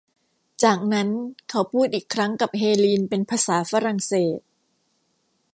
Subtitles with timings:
[0.63, 1.09] จากนั้น
[1.49, 4.39] เขาพูดอีกครั้งกับเฮลีนเป็นภาษาฝรั่งเศส